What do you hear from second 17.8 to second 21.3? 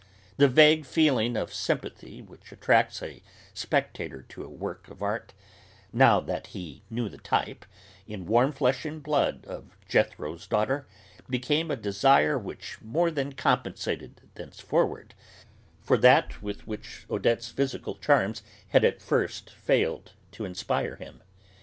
charms had at first failed to inspire him.